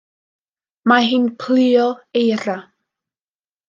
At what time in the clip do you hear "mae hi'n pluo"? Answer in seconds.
0.93-1.87